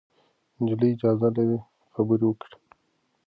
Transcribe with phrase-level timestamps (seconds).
[0.63, 1.57] نجلۍ اجازه لري
[1.93, 2.55] خبرې وکړي.